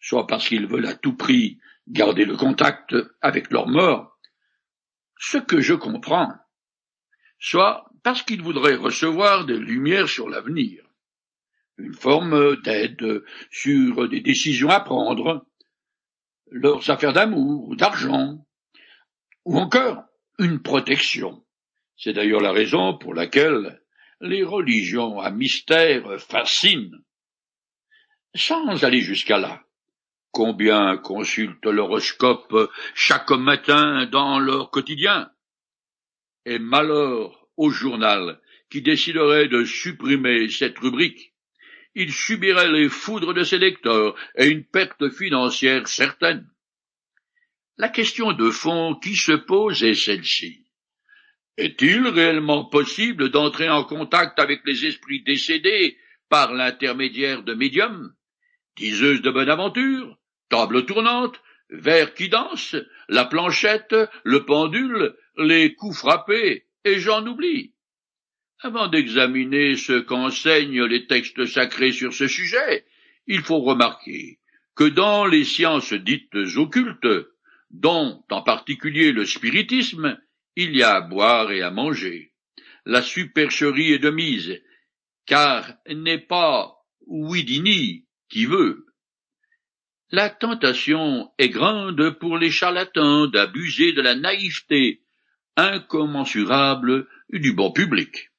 soit 0.00 0.26
parce 0.26 0.48
qu'ils 0.48 0.66
veulent 0.66 0.86
à 0.86 0.94
tout 0.94 1.16
prix 1.16 1.58
garder 1.86 2.24
le 2.24 2.36
contact 2.36 2.96
avec 3.20 3.50
leurs 3.50 3.68
morts, 3.68 4.18
ce 5.18 5.38
que 5.38 5.60
je 5.60 5.74
comprends, 5.74 6.32
soit 7.38 7.88
parce 8.06 8.22
qu'ils 8.22 8.40
voudraient 8.40 8.76
recevoir 8.76 9.46
des 9.46 9.58
lumières 9.58 10.08
sur 10.08 10.28
l'avenir, 10.28 10.84
une 11.76 11.92
forme 11.92 12.54
d'aide 12.62 13.24
sur 13.50 14.08
des 14.08 14.20
décisions 14.20 14.68
à 14.68 14.78
prendre, 14.78 15.44
leurs 16.52 16.88
affaires 16.88 17.12
d'amour, 17.12 17.74
d'argent, 17.74 18.46
ou 19.44 19.58
encore 19.58 20.04
une 20.38 20.62
protection. 20.62 21.44
C'est 21.96 22.12
d'ailleurs 22.12 22.40
la 22.40 22.52
raison 22.52 22.96
pour 22.96 23.12
laquelle 23.12 23.82
les 24.20 24.44
religions 24.44 25.18
à 25.18 25.32
mystère 25.32 26.20
fascinent. 26.20 27.02
Sans 28.36 28.84
aller 28.84 29.00
jusqu'à 29.00 29.38
là, 29.38 29.64
combien 30.30 30.96
consultent 30.96 31.66
l'horoscope 31.66 32.70
chaque 32.94 33.32
matin 33.32 34.06
dans 34.06 34.38
leur 34.38 34.70
quotidien? 34.70 35.28
Et 36.44 36.60
malheur 36.60 37.45
au 37.56 37.70
journal 37.70 38.40
qui 38.70 38.82
déciderait 38.82 39.48
de 39.48 39.64
supprimer 39.64 40.48
cette 40.48 40.78
rubrique, 40.78 41.32
il 41.94 42.12
subirait 42.12 42.70
les 42.70 42.88
foudres 42.88 43.32
de 43.32 43.42
ses 43.42 43.58
lecteurs 43.58 44.14
et 44.36 44.46
une 44.46 44.64
perte 44.64 45.08
financière 45.08 45.88
certaine. 45.88 46.46
La 47.78 47.88
question 47.88 48.32
de 48.32 48.50
fond 48.50 48.94
qui 48.94 49.16
se 49.16 49.32
pose 49.32 49.82
est 49.82 49.94
celle-ci? 49.94 50.66
Est-il 51.56 52.06
réellement 52.08 52.66
possible 52.66 53.30
d'entrer 53.30 53.70
en 53.70 53.84
contact 53.84 54.38
avec 54.38 54.60
les 54.66 54.84
esprits 54.84 55.22
décédés 55.22 55.96
par 56.28 56.52
l'intermédiaire 56.52 57.42
de 57.42 57.54
médiums, 57.54 58.14
diseuses 58.76 59.22
de 59.22 59.30
bonne 59.30 59.48
aventure, 59.48 60.18
table 60.50 60.84
tournante, 60.84 61.40
verre 61.70 62.12
qui 62.14 62.28
danse, 62.28 62.76
la 63.08 63.24
planchette, 63.24 63.94
le 64.24 64.44
pendule, 64.44 65.16
les 65.38 65.74
coups 65.74 65.96
frappés, 65.96 66.65
et 66.86 67.00
j'en 67.00 67.26
oublie. 67.26 67.74
Avant 68.60 68.86
d'examiner 68.86 69.76
ce 69.76 69.98
qu'enseignent 69.98 70.84
les 70.84 71.06
textes 71.08 71.44
sacrés 71.44 71.90
sur 71.90 72.14
ce 72.14 72.28
sujet, 72.28 72.86
il 73.26 73.42
faut 73.42 73.58
remarquer 73.58 74.38
que 74.76 74.84
dans 74.84 75.26
les 75.26 75.44
sciences 75.44 75.92
dites 75.92 76.36
occultes, 76.56 77.26
dont 77.70 78.22
en 78.30 78.42
particulier 78.42 79.10
le 79.10 79.26
spiritisme, 79.26 80.16
il 80.54 80.76
y 80.76 80.84
a 80.84 80.94
à 80.94 81.00
boire 81.00 81.50
et 81.50 81.60
à 81.60 81.72
manger. 81.72 82.32
La 82.84 83.02
supercherie 83.02 83.92
est 83.92 83.98
de 83.98 84.10
mise, 84.10 84.62
car 85.26 85.74
n'est 85.88 86.24
pas 86.24 86.72
Ouidini 87.08 88.06
qui 88.28 88.46
veut. 88.46 88.86
La 90.10 90.30
tentation 90.30 91.32
est 91.38 91.48
grande 91.48 92.10
pour 92.20 92.38
les 92.38 92.52
charlatans 92.52 93.26
d'abuser 93.26 93.92
de 93.92 94.02
la 94.02 94.14
naïveté 94.14 95.02
incommensurable 95.56 97.06
du 97.30 97.52
bon 97.52 97.72
public. 97.72 98.30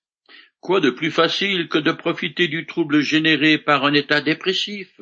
Quoi 0.60 0.80
de 0.80 0.90
plus 0.90 1.12
facile 1.12 1.68
que 1.68 1.78
de 1.78 1.92
profiter 1.92 2.48
du 2.48 2.66
trouble 2.66 3.02
généré 3.02 3.58
par 3.58 3.86
un 3.86 3.94
état 3.94 4.22
dépressif, 4.22 5.02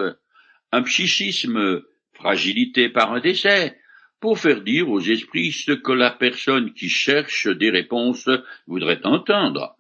un 0.72 0.84
psychisme, 0.84 1.82
fragilité 2.14 2.90
par 2.90 3.14
un 3.14 3.20
décès, 3.20 3.78
pour 4.20 4.40
faire 4.40 4.62
dire 4.62 4.90
aux 4.90 5.02
esprits 5.02 5.52
ce 5.52 5.72
que 5.72 5.92
la 5.92 6.12
personne 6.12 6.74
qui 6.74 6.90
cherche 6.90 7.48
des 7.48 7.70
réponses 7.70 8.30
voudrait 8.68 9.02
entendre? 9.04 9.76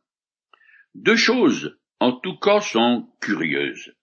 Deux 0.93 1.15
choses, 1.15 1.77
en 1.99 2.13
tout 2.13 2.37
cas, 2.37 2.61
sont 2.61 3.09
curieuses. 3.21 3.93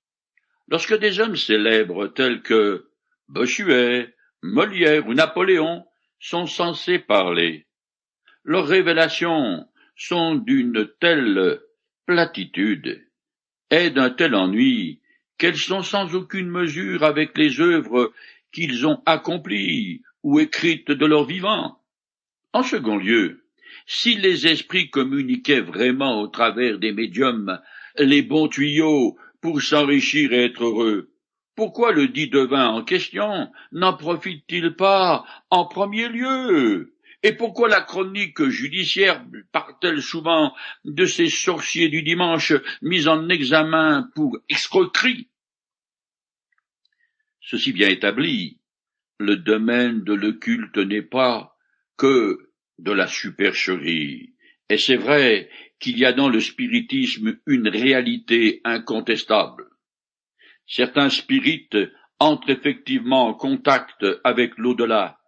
Lorsque 0.69 0.99
des 0.99 1.21
hommes 1.21 1.37
célèbres 1.37 2.09
tels 2.09 2.43
que 2.43 2.87
Bossuet, 3.29 4.15
Molière 4.43 5.07
ou 5.07 5.15
Napoléon 5.15 5.85
sont 6.19 6.47
censés 6.47 6.99
parler, 6.99 7.67
leurs 8.45 8.67
révélations 8.67 9.67
sont 9.97 10.35
d'une 10.35 10.89
telle 11.01 11.61
platitude 12.07 13.07
et 13.71 13.91
d'un 13.91 14.11
tel 14.11 14.35
ennui 14.35 15.01
qu'elles 15.39 15.57
sont 15.57 15.83
sans 15.83 16.15
aucune 16.15 16.49
mesure 16.49 17.05
avec 17.05 17.37
les 17.37 17.61
œuvres 17.61 18.13
qu'ils 18.53 18.87
ont 18.87 19.03
accomplies 19.07 20.03
ou 20.23 20.41
écrites 20.41 20.91
de 20.91 21.07
leur 21.07 21.25
vivant. 21.25 21.79
En 22.53 22.63
second 22.63 22.97
lieu, 22.97 23.45
si 23.87 24.17
les 24.17 24.47
esprits 24.47 24.91
communiquaient 24.91 25.61
vraiment 25.61 26.21
au 26.21 26.29
travers 26.29 26.79
des 26.79 26.93
médiums 26.93 27.61
les 27.99 28.23
bons 28.23 28.49
tuyaux 28.49 29.17
pour 29.41 29.61
s'enrichir 29.63 30.33
et 30.33 30.45
être 30.45 30.65
heureux, 30.65 31.11
pourquoi 31.57 31.93
le 31.93 32.09
dit 32.09 32.29
devin 32.29 32.69
en 32.69 32.85
question 32.85 33.51
n'en 33.73 33.95
profite-t-il 33.95 34.75
pas 34.75 35.25
en 35.51 35.67
premier 35.67 36.09
lieu? 36.09 36.92
Et 37.23 37.33
pourquoi 37.33 37.69
la 37.69 37.81
chronique 37.81 38.43
judiciaire 38.49 39.25
part-elle 39.52 40.02
souvent 40.02 40.55
de 40.85 41.07
ces 41.07 41.29
sorciers 41.29 41.88
du 41.88 42.02
dimanche 42.02 42.52
mis 42.83 43.07
en 43.07 43.29
examen 43.29 44.11
pour 44.14 44.38
escroquerie? 44.49 45.29
Ceci 47.41 47.73
bien 47.73 47.88
établi, 47.88 48.59
le 49.19 49.37
domaine 49.37 50.02
de 50.02 50.14
l'occulte 50.14 50.79
n'est 50.79 51.02
pas 51.02 51.57
que 51.97 52.50
de 52.79 52.93
la 52.93 53.07
supercherie, 53.07 54.35
et 54.69 54.79
c'est 54.79 54.97
vrai 54.97 55.49
qu'il 55.79 55.99
y 55.99 56.05
a 56.05 56.12
dans 56.12 56.29
le 56.29 56.41
spiritisme 56.41 57.38
une 57.47 57.69
réalité 57.69 58.61
incontestable. 58.64 59.69
Certains 60.67 61.11
spirites 61.11 61.76
entrent 62.19 62.50
effectivement 62.50 63.26
en 63.26 63.35
contact 63.35 64.07
avec 64.25 64.57
l'au-delà, 64.57 65.19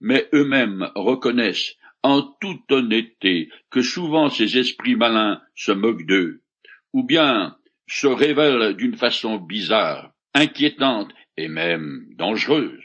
mais 0.00 0.28
eux-mêmes 0.32 0.90
reconnaissent 0.94 1.76
en 2.02 2.22
toute 2.22 2.70
honnêteté 2.70 3.50
que 3.70 3.82
souvent 3.82 4.30
ces 4.30 4.58
esprits 4.58 4.96
malins 4.96 5.40
se 5.54 5.72
moquent 5.72 6.06
d'eux, 6.06 6.42
ou 6.92 7.02
bien 7.04 7.56
se 7.88 8.06
révèlent 8.06 8.74
d'une 8.74 8.96
façon 8.96 9.38
bizarre, 9.38 10.12
inquiétante 10.34 11.12
et 11.36 11.48
même 11.48 12.06
dangereuse. 12.16 12.84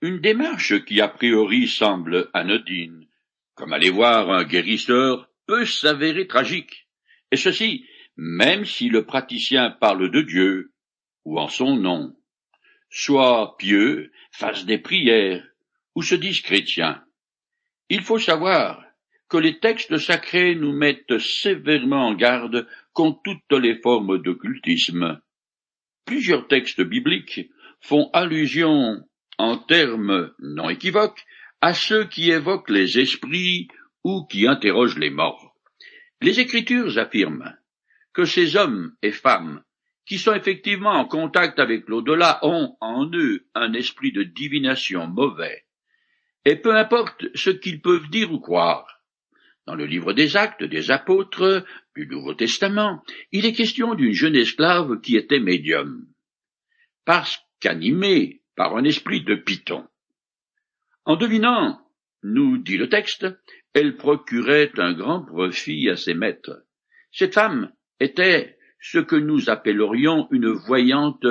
Une 0.00 0.20
démarche 0.20 0.84
qui 0.84 1.00
a 1.00 1.08
priori 1.08 1.66
semble 1.66 2.30
anodine, 2.32 3.06
comme 3.54 3.72
aller 3.72 3.90
voir 3.90 4.30
un 4.30 4.44
guérisseur, 4.44 5.28
peut 5.46 5.66
s'avérer 5.66 6.26
tragique, 6.26 6.88
et 7.32 7.36
ceci 7.36 7.84
même 8.18 8.64
si 8.64 8.88
le 8.88 9.06
praticien 9.06 9.70
parle 9.70 10.10
de 10.10 10.22
Dieu 10.22 10.72
ou 11.24 11.38
en 11.38 11.46
son 11.46 11.76
nom, 11.76 12.16
soit 12.90 13.56
pieux, 13.58 14.10
fasse 14.32 14.66
des 14.66 14.78
prières, 14.78 15.46
ou 15.98 16.02
se 16.02 16.14
disent 16.14 16.42
chrétiens. 16.42 17.02
Il 17.88 18.02
faut 18.02 18.20
savoir 18.20 18.84
que 19.28 19.36
les 19.36 19.58
textes 19.58 19.98
sacrés 19.98 20.54
nous 20.54 20.72
mettent 20.72 21.18
sévèrement 21.18 22.06
en 22.06 22.14
garde 22.14 22.68
contre 22.92 23.20
toutes 23.24 23.60
les 23.60 23.80
formes 23.80 24.22
d'occultisme, 24.22 25.20
Plusieurs 26.08 26.46
textes 26.46 26.80
bibliques 26.80 27.50
font 27.82 28.08
allusion, 28.12 29.02
en 29.38 29.58
termes 29.58 30.32
non 30.38 30.70
équivoques, 30.70 31.22
à 31.60 31.74
ceux 31.74 32.04
qui 32.04 32.30
évoquent 32.30 32.70
les 32.70 32.98
esprits 32.98 33.68
ou 34.04 34.24
qui 34.24 34.46
interrogent 34.46 34.98
les 34.98 35.10
morts. 35.10 35.54
Les 36.22 36.40
Écritures 36.40 36.96
affirment 36.96 37.58
que 38.14 38.24
ces 38.24 38.56
hommes 38.56 38.94
et 39.02 39.12
femmes 39.12 39.62
qui 40.06 40.16
sont 40.16 40.32
effectivement 40.32 40.92
en 40.92 41.04
contact 41.04 41.58
avec 41.58 41.88
l'au-delà 41.88 42.38
ont 42.42 42.76
en 42.80 43.10
eux 43.12 43.46
un 43.54 43.74
esprit 43.74 44.12
de 44.12 44.22
divination 44.22 45.08
mauvais, 45.08 45.66
et 46.48 46.56
peu 46.56 46.74
importe 46.74 47.26
ce 47.34 47.50
qu'ils 47.50 47.82
peuvent 47.82 48.08
dire 48.08 48.32
ou 48.32 48.40
croire. 48.40 49.02
Dans 49.66 49.74
le 49.74 49.84
livre 49.84 50.14
des 50.14 50.34
actes 50.34 50.64
des 50.64 50.90
apôtres 50.90 51.62
du 51.94 52.06
Nouveau 52.06 52.32
Testament, 52.32 53.02
il 53.32 53.44
est 53.44 53.52
question 53.52 53.94
d'une 53.94 54.14
jeune 54.14 54.34
esclave 54.34 54.98
qui 55.02 55.18
était 55.18 55.40
médium, 55.40 56.06
parce 57.04 57.38
qu'animée 57.60 58.40
par 58.56 58.74
un 58.78 58.84
esprit 58.84 59.22
de 59.22 59.34
Python. 59.34 59.86
En 61.04 61.16
devinant, 61.16 61.82
nous 62.22 62.56
dit 62.56 62.78
le 62.78 62.88
texte, 62.88 63.26
elle 63.74 63.98
procurait 63.98 64.72
un 64.78 64.94
grand 64.94 65.22
profit 65.22 65.90
à 65.90 65.96
ses 65.96 66.14
maîtres. 66.14 66.64
Cette 67.12 67.34
femme 67.34 67.70
était 68.00 68.56
ce 68.80 68.98
que 68.98 69.16
nous 69.16 69.50
appellerions 69.50 70.28
une 70.30 70.48
voyante 70.48 71.26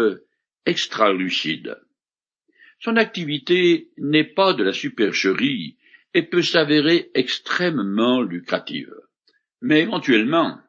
extralucide. 0.68 1.76
Son 2.80 2.96
activité 2.96 3.90
n'est 3.98 4.24
pas 4.24 4.54
de 4.54 4.64
la 4.64 4.74
supercherie 4.74 5.78
et 6.14 6.24
peut 6.24 6.42
s'avérer 6.42 7.10
extrêmement 7.14 8.22
lucrative. 8.22 8.94
Mais 9.62 9.82
éventuellement, 9.82 10.60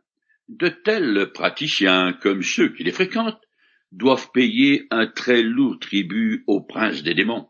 de 0.48 0.68
tels 0.68 1.30
praticiens 1.32 2.14
comme 2.14 2.42
ceux 2.42 2.70
qui 2.70 2.84
les 2.84 2.92
fréquentent 2.92 3.42
doivent 3.92 4.30
payer 4.32 4.86
un 4.90 5.06
très 5.06 5.42
lourd 5.42 5.78
tribut 5.78 6.44
au 6.46 6.60
prince 6.60 7.02
des 7.02 7.14
démons. 7.14 7.48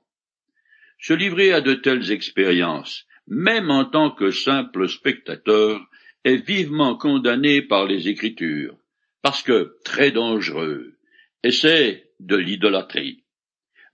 Se 1.01 1.13
livrer 1.13 1.53
à 1.53 1.61
de 1.61 1.75
telles 1.75 2.11
expériences, 2.11 3.07
même 3.29 3.71
en 3.71 3.85
tant 3.85 4.11
que 4.11 4.31
simple 4.31 4.89
spectateur, 4.89 5.81
est 6.25 6.45
vivement 6.45 6.97
condamné 6.97 7.63
par 7.63 7.87
les 7.87 8.09
Écritures, 8.09 8.77
parce 9.23 9.43
que 9.43 9.77
très 9.85 10.11
dangereux, 10.11 10.97
et 11.45 11.53
c'est 11.53 12.11
de 12.19 12.37
l'idolâtrie. 12.37 13.23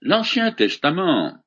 L'Ancien 0.01 0.51
Testament 0.51 1.37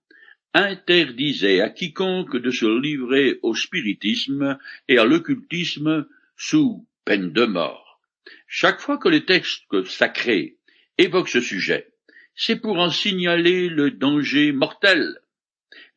interdisait 0.55 1.61
à 1.61 1.71
quiconque 1.71 2.37
de 2.37 2.51
se 2.51 2.67
livrer 2.67 3.39
au 3.43 3.55
spiritisme 3.55 4.59
et 4.89 4.99
à 4.99 5.05
l'occultisme 5.05 6.07
sous 6.37 6.87
peine 7.05 7.33
de 7.33 7.45
mort. 7.45 8.01
Chaque 8.47 8.81
fois 8.81 8.99
que 8.99 9.09
les 9.09 9.25
textes 9.25 9.85
sacrés 9.85 10.57
évoquent 10.97 11.29
ce 11.29 11.41
sujet, 11.41 11.93
c'est 12.35 12.61
pour 12.61 12.79
en 12.79 12.91
signaler 12.91 13.69
le 13.69 13.91
danger 13.91 14.53
mortel 14.53 15.19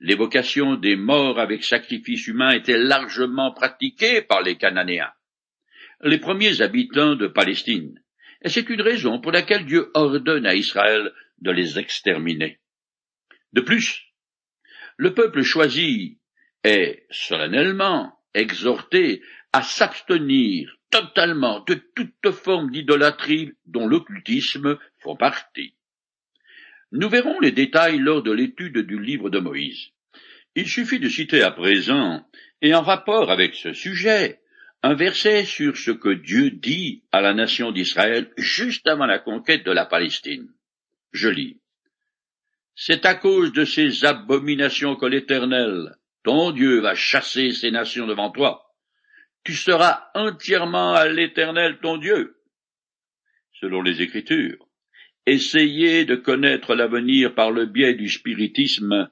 l'évocation 0.02 0.76
des 0.76 0.96
morts 0.96 1.40
avec 1.40 1.64
sacrifice 1.64 2.28
humain 2.28 2.52
était 2.52 2.78
largement 2.78 3.52
pratiquée 3.52 4.22
par 4.22 4.42
les 4.42 4.58
Cananéens, 4.58 5.12
les 6.04 6.18
premiers 6.18 6.62
habitants 6.62 7.16
de 7.16 7.28
Palestine, 7.28 8.02
et 8.42 8.50
c'est 8.50 8.70
une 8.70 8.82
raison 8.82 9.20
pour 9.20 9.32
laquelle 9.32 9.66
Dieu 9.66 9.92
ordonne 9.94 10.48
à 10.48 10.56
Israël 10.56 11.14
de 11.42 11.52
les 11.52 11.80
exterminer. 11.80 12.60
De 13.54 13.62
plus, 13.62 14.02
le 14.98 15.14
peuple 15.14 15.42
choisi 15.42 16.20
est 16.64 17.06
solennellement 17.10 18.14
exhorté 18.34 19.22
à 19.52 19.62
s'abstenir 19.62 20.78
totalement 20.90 21.62
de 21.62 21.74
toute 21.96 22.32
forme 22.32 22.72
d'idolâtrie 22.72 23.54
dont 23.66 23.88
l'occultisme 23.88 24.78
font 25.00 25.16
partie. 25.16 25.76
Nous 26.92 27.10
verrons 27.10 27.40
les 27.40 27.52
détails 27.52 28.00
lors 28.00 28.22
de 28.22 28.32
l'étude 28.32 28.80
du 28.80 29.00
livre 29.00 29.30
de 29.30 29.40
Moïse. 29.40 29.92
Il 30.56 30.68
suffit 30.68 31.00
de 31.00 31.08
citer 31.08 31.42
à 31.42 31.52
présent, 31.52 32.28
et 32.62 32.76
en 32.76 32.82
rapport 32.82 33.32
avec 33.32 33.56
ce 33.56 33.72
sujet, 33.72 34.42
un 34.84 34.96
verset 34.96 35.46
sur 35.46 35.78
ce 35.78 35.92
que 35.92 36.10
Dieu 36.10 36.52
dit 36.52 37.04
à 37.12 37.22
la 37.22 37.34
nation 37.34 37.72
d'Israël 37.72 38.32
juste 38.38 38.88
avant 38.88 39.06
la 39.06 39.20
conquête 39.20 39.66
de 39.66 39.72
la 39.72 39.86
Palestine. 39.86 40.50
Je 41.12 41.30
lis. 41.30 41.62
C'est 42.76 43.06
à 43.06 43.16
cause 43.16 43.52
de 43.54 43.66
ces 43.66 44.06
abominations 44.06 44.96
que 44.96 45.06
l'Éternel, 45.06 45.96
ton 46.24 46.52
Dieu, 46.52 46.80
va 46.80 46.96
chasser 46.96 47.52
ces 47.52 47.72
nations 47.72 48.08
devant 48.08 48.32
toi. 48.32 48.66
Tu 49.44 49.54
seras 49.54 50.10
entièrement 50.16 50.94
à 50.94 51.08
l'Éternel 51.08 51.80
ton 51.82 51.98
Dieu. 51.98 52.38
Selon 53.54 53.82
les 53.82 54.02
Écritures, 54.02 54.68
Essayer 55.28 56.04
de 56.06 56.16
connaître 56.16 56.74
l'avenir 56.74 57.36
par 57.36 57.52
le 57.52 57.68
biais 57.68 57.94
du 57.94 58.10
spiritisme 58.10 59.10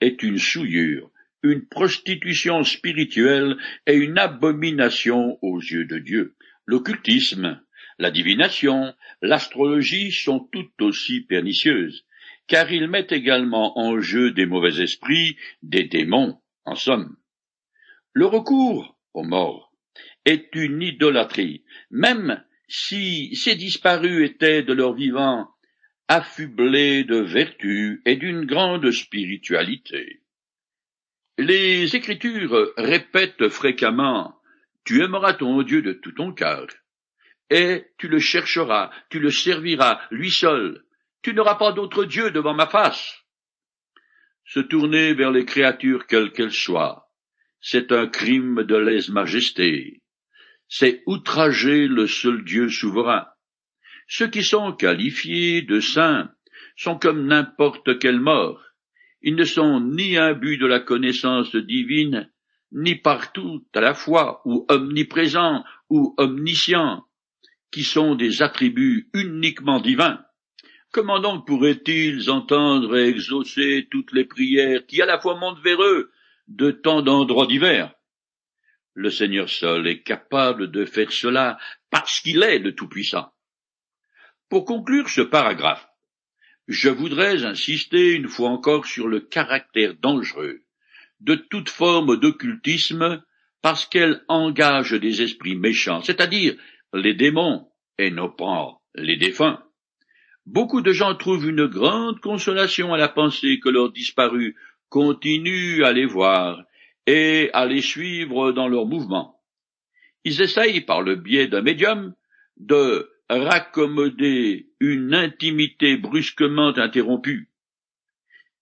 est 0.00 0.22
une 0.24 0.38
souillure, 0.38 1.10
une 1.44 1.66
prostitution 1.68 2.64
spirituelle 2.64 3.56
et 3.86 3.94
une 3.94 4.18
abomination 4.18 5.38
aux 5.40 5.60
yeux 5.60 5.84
de 5.84 5.98
Dieu. 5.98 6.34
L'occultisme, 6.66 7.62
la 7.98 8.10
divination, 8.10 8.94
l'astrologie 9.20 10.12
sont 10.12 10.40
tout 10.40 10.70
aussi 10.80 11.20
pernicieuses, 11.20 12.04
car 12.46 12.70
ils 12.72 12.88
mettent 12.88 13.12
également 13.12 13.78
en 13.78 14.00
jeu 14.00 14.30
des 14.30 14.46
mauvais 14.46 14.82
esprits, 14.82 15.36
des 15.62 15.84
démons, 15.84 16.38
en 16.64 16.74
somme. 16.74 17.16
Le 18.12 18.26
recours 18.26 18.98
aux 19.14 19.24
morts 19.24 19.72
est 20.24 20.54
une 20.54 20.82
idolâtrie, 20.82 21.64
même 21.90 22.42
si 22.68 23.34
ces 23.36 23.54
disparus 23.54 24.30
étaient 24.30 24.62
de 24.62 24.72
leur 24.72 24.94
vivant 24.94 25.48
affublés 26.08 27.04
de 27.04 27.16
vertu 27.16 28.02
et 28.04 28.16
d'une 28.16 28.44
grande 28.44 28.90
spiritualité. 28.90 30.22
Les 31.38 31.96
Écritures 31.96 32.72
répètent 32.76 33.48
fréquemment 33.48 34.36
Tu 34.84 35.02
aimeras 35.02 35.34
ton 35.34 35.62
Dieu 35.62 35.80
de 35.80 35.92
tout 35.92 36.12
ton 36.12 36.32
cœur, 36.32 36.66
et 37.52 37.84
tu 37.98 38.08
le 38.08 38.18
chercheras, 38.18 38.90
tu 39.10 39.20
le 39.20 39.30
serviras, 39.30 40.00
lui 40.10 40.30
seul. 40.30 40.84
Tu 41.22 41.34
n'auras 41.34 41.56
pas 41.56 41.72
d'autre 41.72 42.04
Dieu 42.04 42.30
devant 42.30 42.54
ma 42.54 42.66
face. 42.66 43.24
Se 44.44 44.60
tourner 44.60 45.14
vers 45.14 45.30
les 45.30 45.44
créatures 45.44 46.06
quelles 46.06 46.32
qu'elles 46.32 46.52
soient, 46.52 47.08
c'est 47.60 47.92
un 47.92 48.08
crime 48.08 48.64
de 48.64 48.76
lèse-majesté 48.76 50.02
c'est 50.74 51.02
outrager 51.04 51.86
le 51.86 52.06
seul 52.06 52.44
Dieu 52.44 52.70
souverain. 52.70 53.26
Ceux 54.08 54.28
qui 54.28 54.42
sont 54.42 54.72
qualifiés 54.72 55.60
de 55.60 55.80
saints 55.80 56.30
sont 56.76 56.98
comme 56.98 57.26
n'importe 57.26 57.98
quel 57.98 58.18
mort. 58.18 58.64
Ils 59.20 59.36
ne 59.36 59.44
sont 59.44 59.80
ni 59.80 60.16
imbus 60.16 60.56
de 60.56 60.66
la 60.66 60.80
connaissance 60.80 61.54
divine, 61.54 62.30
ni 62.72 62.94
partout 62.94 63.66
à 63.74 63.82
la 63.82 63.92
fois, 63.92 64.40
ou 64.46 64.64
omniprésents, 64.70 65.62
ou 65.90 66.14
omniscients, 66.16 67.04
qui 67.72 67.82
sont 67.82 68.14
des 68.14 68.42
attributs 68.42 69.08
uniquement 69.14 69.80
divins. 69.80 70.24
Comment 70.92 71.20
donc 71.20 71.46
pourraient-ils 71.46 72.30
entendre 72.30 72.98
et 72.98 73.08
exaucer 73.08 73.88
toutes 73.90 74.12
les 74.12 74.26
prières 74.26 74.86
qui 74.86 75.00
à 75.00 75.06
la 75.06 75.18
fois 75.18 75.36
montent 75.36 75.62
vers 75.64 75.82
eux 75.82 76.12
de 76.48 76.70
tant 76.70 77.00
d'endroits 77.00 77.46
divers? 77.46 77.94
Le 78.94 79.10
Seigneur 79.10 79.48
seul 79.48 79.86
est 79.86 80.02
capable 80.02 80.70
de 80.70 80.84
faire 80.84 81.10
cela 81.10 81.58
parce 81.90 82.20
qu'il 82.20 82.42
est 82.42 82.58
le 82.58 82.74
Tout-Puissant. 82.74 83.32
Pour 84.50 84.66
conclure 84.66 85.08
ce 85.08 85.22
paragraphe, 85.22 85.88
je 86.68 86.90
voudrais 86.90 87.44
insister 87.44 88.12
une 88.12 88.28
fois 88.28 88.50
encore 88.50 88.84
sur 88.84 89.08
le 89.08 89.20
caractère 89.20 89.94
dangereux 89.94 90.60
de 91.20 91.36
toute 91.36 91.70
forme 91.70 92.18
d'occultisme 92.18 93.22
parce 93.62 93.86
qu'elle 93.86 94.22
engage 94.28 94.90
des 94.90 95.22
esprits 95.22 95.56
méchants, 95.56 96.02
c'est-à-dire 96.02 96.54
les 96.92 97.14
démons 97.14 97.68
et 97.98 98.10
non 98.10 98.30
pas 98.30 98.80
les 98.94 99.16
défunts. 99.16 99.62
Beaucoup 100.46 100.80
de 100.80 100.92
gens 100.92 101.14
trouvent 101.14 101.48
une 101.48 101.66
grande 101.66 102.20
consolation 102.20 102.92
à 102.92 102.98
la 102.98 103.08
pensée 103.08 103.60
que 103.60 103.68
leurs 103.68 103.92
disparus 103.92 104.54
continuent 104.88 105.84
à 105.84 105.92
les 105.92 106.04
voir 106.04 106.64
et 107.06 107.50
à 107.52 107.66
les 107.66 107.80
suivre 107.80 108.52
dans 108.52 108.68
leurs 108.68 108.86
mouvements. 108.86 109.40
Ils 110.24 110.42
essayent, 110.42 110.82
par 110.82 111.02
le 111.02 111.16
biais 111.16 111.48
d'un 111.48 111.62
médium, 111.62 112.14
de 112.56 113.10
raccommoder 113.28 114.68
une 114.80 115.14
intimité 115.14 115.96
brusquement 115.96 116.76
interrompue. 116.76 117.48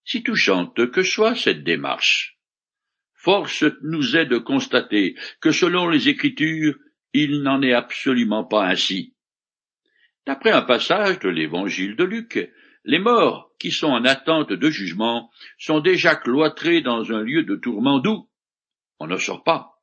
Si 0.05 0.23
touchante 0.23 0.91
que 0.91 1.03
soit 1.03 1.35
cette 1.35 1.65
démarche, 1.65 2.39
force 3.15 3.65
nous 3.83 4.17
est 4.17 4.27
de 4.27 4.39
constater 4.39 5.17
que 5.41 5.51
selon 5.51 5.89
les 5.89 6.09
Écritures, 6.09 6.77
il 7.13 7.43
n'en 7.43 7.63
est 7.63 7.73
absolument 7.73 8.45
pas 8.45 8.67
ainsi. 8.67 9.15
D'après 10.27 10.51
un 10.51 10.63
passage 10.63 11.19
de 11.19 11.29
l'Évangile 11.29 11.97
de 11.97 12.05
Luc, 12.05 12.51
les 12.85 12.99
morts 12.99 13.51
qui 13.59 13.71
sont 13.73 13.89
en 13.89 14.05
attente 14.05 14.53
de 14.53 14.71
jugement 14.71 15.31
sont 15.59 15.81
déjà 15.81 16.15
cloîtrés 16.15 16.81
dans 16.81 17.13
un 17.13 17.23
lieu 17.23 17.43
de 17.43 17.57
tourment 17.57 17.99
doux, 17.99 18.29
on 18.99 19.07
ne 19.07 19.17
sort 19.17 19.45
pas. 19.45 19.83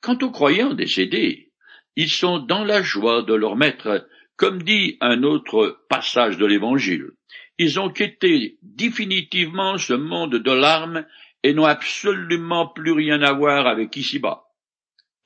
Quant 0.00 0.18
aux 0.22 0.30
croyants 0.30 0.74
décédés, 0.74 1.52
ils 1.96 2.10
sont 2.10 2.38
dans 2.38 2.64
la 2.64 2.82
joie 2.82 3.22
de 3.22 3.34
leur 3.34 3.56
maître, 3.56 4.06
Comme 4.36 4.62
dit 4.62 4.96
un 5.02 5.22
autre 5.22 5.84
passage 5.90 6.38
de 6.38 6.46
l'Évangile, 6.46 7.10
ils 7.58 7.78
ont 7.78 7.90
quitté 7.90 8.58
définitivement 8.62 9.76
ce 9.76 9.92
monde 9.92 10.36
de 10.36 10.50
larmes 10.50 11.04
et 11.42 11.52
n'ont 11.52 11.66
absolument 11.66 12.66
plus 12.66 12.92
rien 12.92 13.20
à 13.20 13.34
voir 13.34 13.66
avec 13.66 13.96
ici-bas. 13.96 14.44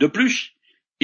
De 0.01 0.09
plus, 0.09 0.54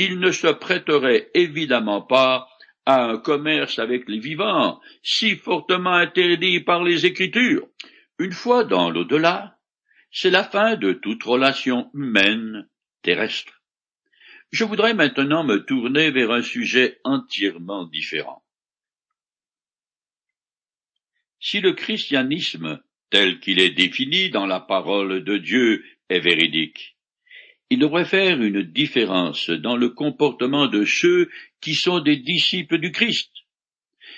ils 0.04 0.18
ne 0.18 0.32
se 0.32 0.46
prêteraient 0.46 1.30
évidemment 1.34 2.00
pas 2.00 2.48
à 2.86 3.04
un 3.04 3.18
commerce 3.18 3.78
avec 3.78 4.08
les 4.08 4.18
vivants, 4.18 4.80
si 5.02 5.36
fortement 5.36 5.92
interdit 5.92 6.60
par 6.60 6.82
les 6.82 7.04
Écritures. 7.04 7.68
Une 8.18 8.32
fois 8.32 8.64
dans 8.64 8.90
l'au-delà, 8.90 9.58
c'est 10.10 10.30
la 10.30 10.44
fin 10.44 10.76
de 10.76 10.94
toute 10.94 11.22
relation 11.22 11.90
humaine 11.92 12.66
terrestre. 13.02 13.62
Je 14.50 14.64
voudrais 14.64 14.94
maintenant 14.94 15.44
me 15.44 15.58
tourner 15.58 16.10
vers 16.10 16.32
un 16.32 16.42
sujet 16.42 16.98
entièrement 17.04 17.84
différent. 17.84 18.42
Si 21.38 21.60
le 21.60 21.72
christianisme, 21.72 22.80
tel 23.10 23.38
qu'il 23.38 23.60
est 23.60 23.70
défini 23.70 24.30
dans 24.30 24.46
la 24.46 24.60
parole 24.60 25.22
de 25.24 25.36
Dieu, 25.36 25.84
est 26.08 26.20
véridique, 26.20 26.96
il 27.70 27.78
devrait 27.78 28.04
faire 28.04 28.42
une 28.42 28.62
différence 28.62 29.48
dans 29.48 29.76
le 29.76 29.90
comportement 29.90 30.66
de 30.66 30.84
ceux 30.84 31.30
qui 31.60 31.74
sont 31.74 32.00
des 32.00 32.16
disciples 32.16 32.78
du 32.78 32.90
Christ. 32.90 33.30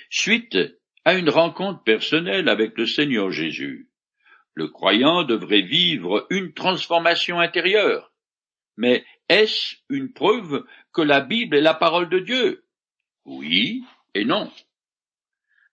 Suite 0.09 0.57
à 1.05 1.13
une 1.13 1.29
rencontre 1.29 1.83
personnelle 1.83 2.49
avec 2.49 2.77
le 2.77 2.87
Seigneur 2.87 3.31
Jésus, 3.31 3.89
le 4.55 4.67
croyant 4.67 5.23
devrait 5.23 5.61
vivre 5.61 6.25
une 6.31 6.53
transformation 6.53 7.39
intérieure. 7.39 8.11
Mais 8.75 9.05
est-ce 9.29 9.75
une 9.89 10.11
preuve 10.13 10.65
que 10.91 11.01
la 11.01 11.21
Bible 11.21 11.55
est 11.55 11.61
la 11.61 11.73
parole 11.75 12.09
de 12.09 12.19
Dieu? 12.19 12.65
Oui 13.25 13.83
et 14.15 14.25
non. 14.25 14.51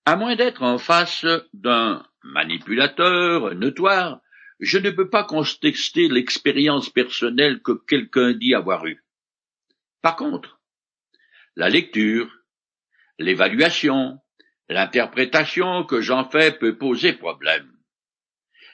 À 0.05 0.17
moins 0.17 0.37
d'être 0.37 0.63
en 0.63 0.79
face 0.79 1.27
d'un 1.55 2.05
manipulateur 2.23 3.55
notoire, 3.55 4.21
je 4.61 4.79
ne 4.79 4.91
peux 4.91 5.09
pas 5.09 5.25
contester 5.25 6.09
l'expérience 6.09 6.91
personnelle 6.91 7.61
que 7.63 7.73
quelqu'un 7.73 8.33
dit 8.33 8.55
avoir 8.55 8.87
eue. 8.87 9.03
Par 10.03 10.17
contre, 10.17 10.61
la 11.57 11.71
lecture, 11.71 12.31
l'évaluation, 13.19 14.19
l'interprétation 14.69 15.85
que 15.85 16.01
j'en 16.01 16.29
fais 16.29 16.53
peut 16.53 16.77
poser 16.77 17.15
problème. 17.15 17.73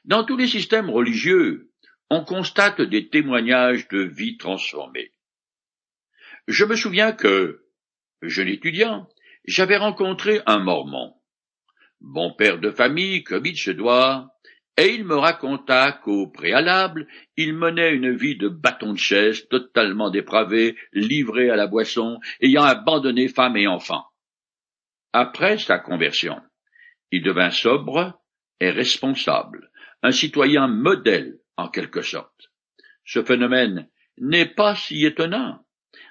Dans 0.05 0.25
tous 0.25 0.37
les 0.37 0.49
systèmes 0.49 0.90
religieux, 0.90 1.72
on 2.11 2.25
constate 2.25 2.81
des 2.81 3.09
témoignages 3.09 3.88
de 3.88 4.01
vie 4.01 4.37
transformée. 4.37 5.12
Je 6.49 6.64
me 6.64 6.77
souviens 6.77 7.12
que, 7.12 7.64
jeune 8.22 8.49
étudiant, 8.49 9.09
j'avais 9.44 9.77
rencontré 9.77 10.42
un 10.46 10.59
mormon. 10.59 11.14
Bon 12.01 12.33
père 12.35 12.59
de 12.59 12.70
famille, 12.70 13.25
comme 13.25 13.46
il 13.46 13.57
se 13.57 13.70
doit, 13.70 14.36
et 14.76 14.94
il 14.94 15.04
me 15.04 15.16
raconta 15.16 15.92
qu'au 15.92 16.26
préalable, 16.26 17.06
il 17.36 17.54
menait 17.54 17.94
une 17.94 18.14
vie 18.14 18.36
de 18.36 18.48
bâton 18.48 18.92
de 18.92 18.98
chaise, 18.98 19.48
totalement 19.48 20.10
dépravé, 20.10 20.76
livré 20.92 21.50
à 21.50 21.56
la 21.56 21.66
boisson, 21.66 22.20
ayant 22.40 22.64
abandonné 22.64 23.28
femme 23.28 23.56
et 23.56 23.66
enfants. 23.66 24.04
Après 25.12 25.56
sa 25.56 25.78
conversion, 25.78 26.40
il 27.10 27.22
devint 27.22 27.50
sobre 27.50 28.20
et 28.60 28.70
responsable, 28.70 29.70
un 30.02 30.12
citoyen 30.12 30.66
modèle 30.66 31.38
en 31.56 31.68
quelque 31.68 32.02
sorte. 32.02 32.50
Ce 33.04 33.22
phénomène 33.22 33.88
n'est 34.18 34.46
pas 34.48 34.74
si 34.74 35.06
étonnant. 35.06 35.64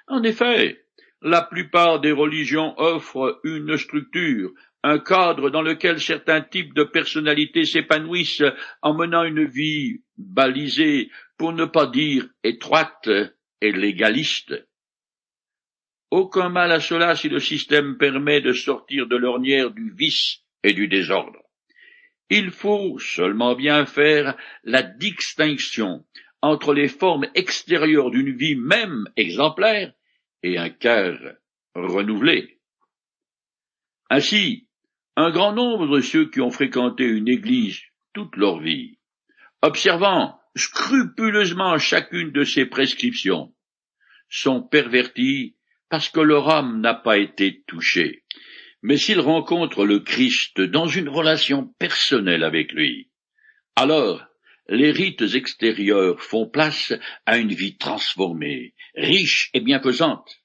En 0.08 0.22
effet, 0.22 0.84
la 1.22 1.42
plupart 1.42 2.00
des 2.00 2.12
religions 2.12 2.74
offrent 2.78 3.40
une 3.44 3.76
structure, 3.76 4.50
un 4.86 5.00
cadre 5.00 5.50
dans 5.50 5.62
lequel 5.62 6.00
certains 6.00 6.42
types 6.42 6.72
de 6.72 6.84
personnalités 6.84 7.64
s'épanouissent 7.64 8.44
en 8.82 8.94
menant 8.94 9.24
une 9.24 9.44
vie 9.44 10.02
balisée, 10.16 11.10
pour 11.36 11.52
ne 11.52 11.64
pas 11.64 11.86
dire 11.88 12.28
étroite 12.44 13.08
et 13.60 13.72
légaliste. 13.72 14.54
Aucun 16.12 16.50
mal 16.50 16.70
à 16.70 16.78
cela 16.78 17.16
si 17.16 17.28
le 17.28 17.40
système 17.40 17.98
permet 17.98 18.40
de 18.40 18.52
sortir 18.52 19.08
de 19.08 19.16
l'ornière 19.16 19.72
du 19.72 19.92
vice 19.92 20.44
et 20.62 20.72
du 20.72 20.86
désordre. 20.86 21.42
Il 22.30 22.52
faut 22.52 23.00
seulement 23.00 23.56
bien 23.56 23.86
faire 23.86 24.36
la 24.62 24.84
distinction 24.84 26.06
entre 26.42 26.72
les 26.72 26.88
formes 26.88 27.26
extérieures 27.34 28.12
d'une 28.12 28.36
vie 28.36 28.54
même 28.54 29.08
exemplaire 29.16 29.92
et 30.44 30.58
un 30.58 30.70
cœur 30.70 31.18
renouvelé. 31.74 32.60
Ainsi, 34.10 34.65
un 35.16 35.30
grand 35.30 35.52
nombre 35.52 35.88
de 35.88 36.00
ceux 36.00 36.30
qui 36.30 36.40
ont 36.40 36.50
fréquenté 36.50 37.04
une 37.04 37.28
église 37.28 37.80
toute 38.12 38.36
leur 38.36 38.60
vie, 38.60 38.98
observant 39.62 40.38
scrupuleusement 40.54 41.78
chacune 41.78 42.32
de 42.32 42.44
ses 42.44 42.66
prescriptions, 42.66 43.52
sont 44.28 44.62
pervertis 44.62 45.56
parce 45.88 46.08
que 46.08 46.20
leur 46.20 46.48
âme 46.48 46.80
n'a 46.80 46.94
pas 46.94 47.18
été 47.18 47.62
touchée 47.66 48.24
mais 48.86 48.98
s'il 48.98 49.18
rencontre 49.18 49.84
le 49.84 49.98
Christ 49.98 50.60
dans 50.60 50.86
une 50.86 51.08
relation 51.08 51.66
personnelle 51.78 52.44
avec 52.44 52.70
lui, 52.70 53.10
alors 53.74 54.24
les 54.68 54.92
rites 54.92 55.34
extérieurs 55.34 56.22
font 56.22 56.48
place 56.48 56.92
à 57.26 57.38
une 57.38 57.52
vie 57.52 57.76
transformée, 57.78 58.74
riche 58.94 59.50
et 59.54 59.60
bienfaisante. 59.60 60.40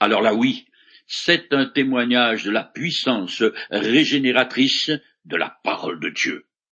Alors 0.00 0.22
là 0.22 0.32
oui, 0.32 0.66
c'est 1.06 1.52
un 1.52 1.66
témoignage 1.66 2.44
de 2.44 2.50
la 2.50 2.64
puissance 2.64 3.42
régénératrice 3.70 4.90
de 5.24 5.36
la 5.36 5.58
parole 5.64 6.00
de 6.00 6.08
Dieu. 6.08 6.46